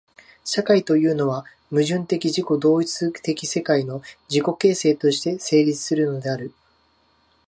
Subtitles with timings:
[0.43, 6.55] 社会というのは、矛盾的自己同一的世界の自己形成として成立するのである。